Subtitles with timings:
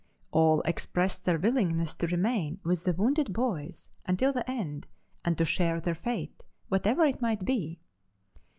[0.31, 4.87] All expressed their willingness to remain with the "wounded boys" until the end
[5.23, 7.79] and to share their fate, whatever it might be.